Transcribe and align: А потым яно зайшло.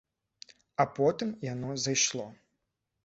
А 0.83 0.87
потым 0.95 1.35
яно 1.53 1.69
зайшло. 1.85 2.27